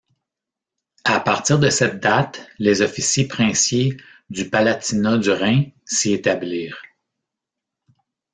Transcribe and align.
À 1.05 1.19
partir 1.19 1.59
de 1.59 1.69
cette 1.69 1.99
date, 1.99 2.47
les 2.57 2.81
officiers 2.81 3.27
princiers 3.27 3.97
du 4.31 4.49
Palatinat 4.49 5.19
du 5.19 5.29
Rhin 5.29 5.65
s'y 5.85 6.11
établirent. 6.11 6.81